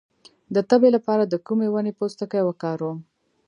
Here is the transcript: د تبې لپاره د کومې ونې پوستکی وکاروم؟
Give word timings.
د 0.53 0.55
تبې 0.69 0.89
لپاره 0.95 1.23
د 1.27 1.35
کومې 1.45 1.67
ونې 1.73 1.91
پوستکی 1.99 2.41
وکاروم؟ 2.45 2.97